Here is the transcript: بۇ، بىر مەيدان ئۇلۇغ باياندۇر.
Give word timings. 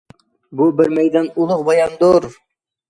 بۇ، 0.61 0.69
بىر 0.79 0.89
مەيدان 0.95 1.31
ئۇلۇغ 1.37 1.63
باياندۇر. 1.71 2.31